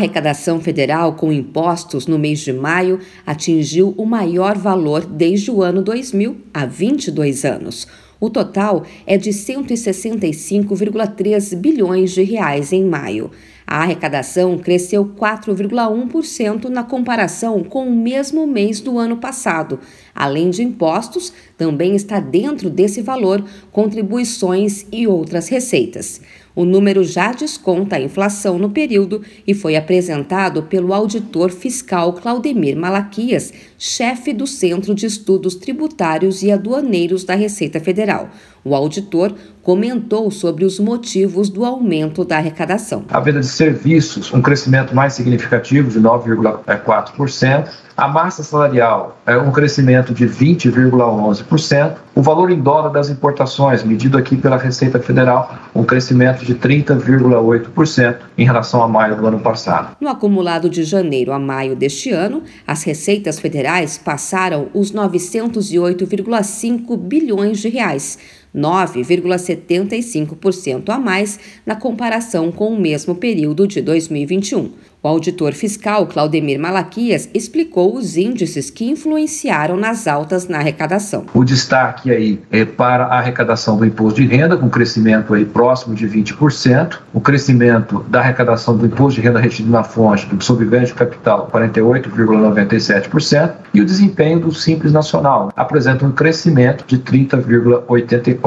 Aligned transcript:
arrecadação 0.00 0.58
federal 0.60 1.12
com 1.12 1.30
impostos 1.30 2.06
no 2.06 2.18
mês 2.18 2.40
de 2.40 2.54
maio 2.54 3.00
atingiu 3.26 3.92
o 3.98 4.06
maior 4.06 4.56
valor 4.56 5.04
desde 5.04 5.50
o 5.50 5.62
ano 5.62 5.82
2000, 5.82 6.38
há 6.54 6.64
22 6.64 7.44
anos. 7.44 7.86
O 8.18 8.30
total 8.30 8.84
é 9.06 9.18
de 9.18 9.30
165,3 9.30 11.54
bilhões 11.56 12.12
de 12.12 12.22
reais 12.22 12.72
em 12.72 12.84
maio. 12.84 13.30
A 13.66 13.82
arrecadação 13.82 14.56
cresceu 14.58 15.04
4,1% 15.04 16.64
na 16.64 16.82
comparação 16.82 17.62
com 17.62 17.86
o 17.86 17.94
mesmo 17.94 18.46
mês 18.46 18.80
do 18.80 18.98
ano 18.98 19.18
passado. 19.18 19.78
Além 20.14 20.48
de 20.50 20.62
impostos, 20.62 21.30
também 21.56 21.94
está 21.94 22.18
dentro 22.18 22.68
desse 22.68 23.00
valor 23.00 23.44
contribuições 23.70 24.84
e 24.90 25.06
outras 25.06 25.46
receitas. 25.48 26.20
O 26.60 26.64
número 26.66 27.02
já 27.02 27.32
desconta 27.32 27.96
a 27.96 28.00
inflação 28.02 28.58
no 28.58 28.68
período 28.68 29.22
e 29.46 29.54
foi 29.54 29.76
apresentado 29.76 30.64
pelo 30.64 30.92
auditor 30.92 31.50
fiscal 31.50 32.12
Claudemir 32.12 32.76
Malaquias, 32.76 33.50
chefe 33.78 34.34
do 34.34 34.46
Centro 34.46 34.94
de 34.94 35.06
Estudos 35.06 35.54
Tributários 35.54 36.42
e 36.42 36.52
Aduaneiros 36.52 37.24
da 37.24 37.34
Receita 37.34 37.80
Federal. 37.80 38.28
O 38.62 38.74
auditor 38.74 39.34
comentou 39.62 40.30
sobre 40.30 40.64
os 40.64 40.78
motivos 40.78 41.48
do 41.48 41.64
aumento 41.64 42.24
da 42.24 42.36
arrecadação. 42.36 43.04
A 43.08 43.20
venda 43.20 43.40
de 43.40 43.46
serviços, 43.46 44.32
um 44.32 44.42
crescimento 44.42 44.94
mais 44.94 45.14
significativo 45.14 45.90
de 45.90 45.98
9,4%. 45.98 47.68
A 47.96 48.08
massa 48.08 48.42
salarial 48.42 49.18
é 49.26 49.36
um 49.36 49.50
crescimento 49.50 50.14
de 50.14 50.26
20,11%. 50.26 51.96
O 52.14 52.22
valor 52.22 52.50
em 52.50 52.60
dólar 52.60 52.90
das 52.90 53.10
importações, 53.10 53.82
medido 53.82 54.16
aqui 54.16 54.36
pela 54.36 54.56
Receita 54.56 54.98
Federal, 54.98 55.54
um 55.74 55.84
crescimento 55.84 56.44
de 56.44 56.49
30,8% 56.54 58.16
em 58.36 58.44
relação 58.44 58.82
a 58.82 58.88
maio 58.88 59.16
do 59.16 59.26
ano 59.26 59.40
passado. 59.40 59.96
No 60.00 60.08
acumulado 60.08 60.68
de 60.68 60.84
janeiro 60.84 61.32
a 61.32 61.38
maio 61.38 61.76
deste 61.76 62.10
ano, 62.10 62.42
as 62.66 62.82
receitas 62.82 63.38
federais 63.38 63.98
passaram 63.98 64.68
os 64.74 64.92
908,5 64.92 66.96
bilhões 66.96 67.60
de 67.60 67.68
reais 67.68 68.18
9,75% 68.54 70.88
a 70.88 70.98
mais 70.98 71.38
na 71.64 71.76
comparação 71.76 72.50
com 72.50 72.74
o 72.74 72.80
mesmo 72.80 73.14
período 73.14 73.66
de 73.66 73.80
2021. 73.80 74.90
O 75.02 75.08
auditor 75.08 75.54
fiscal 75.54 76.06
Claudemir 76.06 76.60
Malaquias 76.60 77.26
explicou 77.32 77.96
os 77.96 78.18
índices 78.18 78.68
que 78.68 78.84
influenciaram 78.84 79.74
nas 79.74 80.06
altas 80.06 80.46
na 80.46 80.58
arrecadação. 80.58 81.24
O 81.32 81.42
destaque 81.42 82.10
aí 82.10 82.38
é 82.50 82.66
para 82.66 83.06
a 83.06 83.18
arrecadação 83.18 83.78
do 83.78 83.86
imposto 83.86 84.20
de 84.20 84.26
renda, 84.26 84.58
com 84.58 84.68
crescimento 84.68 85.32
aí 85.32 85.46
próximo 85.46 85.94
de 85.94 86.06
20%, 86.06 86.98
o 87.14 87.20
crescimento 87.20 88.04
da 88.10 88.20
arrecadação 88.20 88.76
do 88.76 88.84
imposto 88.84 89.18
de 89.18 89.26
renda 89.26 89.40
retido 89.40 89.70
na 89.70 89.82
fonte 89.82 90.26
do 90.26 90.36
ganho 90.66 90.84
de 90.84 90.92
capital, 90.92 91.48
48,97%, 91.50 93.54
e 93.72 93.80
o 93.80 93.86
desempenho 93.86 94.40
do 94.40 94.52
Simples 94.52 94.92
Nacional 94.92 95.50
apresenta 95.56 96.04
um 96.04 96.12
crescimento 96.12 96.84
de 96.86 96.98
30,84%. 96.98 98.39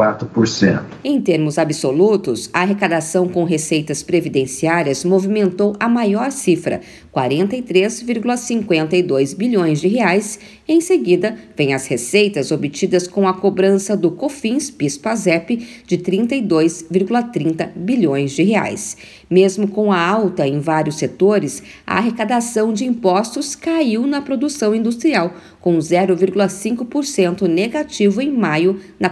Em 1.04 1.20
termos 1.22 1.58
absolutos, 1.58 2.50
a 2.54 2.62
arrecadação 2.62 3.28
com 3.28 3.44
receitas 3.44 4.04
previdenciárias 4.04 5.06
movimentou 5.06 5.76
a 5.80 5.88
maior 5.88 6.32
cifra, 6.32 6.82
43,52 7.14 9.38
bilhões 9.38 9.80
de 9.80 9.88
reais. 9.88 10.40
Em 10.68 10.82
seguida, 10.82 11.38
vem 11.56 11.74
as 11.74 11.88
receitas 11.88 12.52
obtidas 12.52 13.08
com 13.08 13.26
a 13.28 13.34
cobrança 13.34 13.96
do 13.96 14.12
COFINS 14.12 14.70
PIS/PASEP 14.72 15.84
de 15.86 15.98
32,30 15.98 17.70
bilhões 17.76 18.32
de 18.32 18.42
reais. 18.44 18.98
Mesmo 19.30 19.68
com 19.68 19.92
a 19.92 20.00
alta 20.00 20.48
em 20.48 20.60
vários 20.60 20.96
setores, 20.98 21.62
a 21.86 21.98
arrecadação 21.98 22.74
de 22.74 22.86
impostos 22.86 23.56
caiu 23.56 24.08
na 24.08 24.22
produção 24.22 24.74
industrial, 24.76 25.34
com 25.60 25.78
0,5% 25.78 27.48
negativo 27.48 28.22
em 28.22 28.32
maio 28.32 28.80
na 29.00 29.10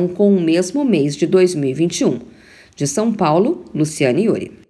comparação 0.00 0.08
com 0.08 0.34
o 0.34 0.40
mesmo 0.40 0.84
mês 0.84 1.16
de 1.16 1.26
2021. 1.26 2.20
De 2.76 2.86
São 2.86 3.12
Paulo, 3.12 3.64
Luciane 3.74 4.24
Yuri. 4.24 4.60